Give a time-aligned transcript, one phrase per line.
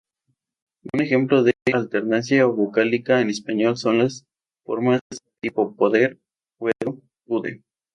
[0.91, 4.25] Un ejemplo de alternancia vocálica en español son las
[4.63, 4.99] formas
[5.43, 6.17] tipo poder,
[6.57, 7.61] puedo, pude.